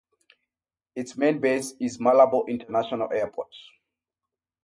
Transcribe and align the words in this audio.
Its 0.95 1.15
main 1.15 1.39
base 1.39 1.75
is 1.79 1.99
Malabo 1.99 2.43
International 2.47 3.13
Airport. 3.13 3.53